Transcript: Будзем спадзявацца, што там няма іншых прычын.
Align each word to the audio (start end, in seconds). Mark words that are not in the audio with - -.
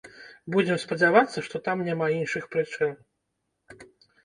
Будзем 0.53 0.79
спадзявацца, 0.83 1.43
што 1.49 1.61
там 1.69 1.85
няма 1.89 2.09
іншых 2.17 2.49
прычын. 2.57 2.99